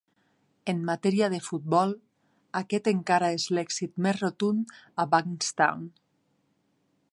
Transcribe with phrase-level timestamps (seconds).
[0.71, 1.93] En matèria de futbol,
[2.61, 5.85] aquest encara és l'èxit més rotund a Bankstown.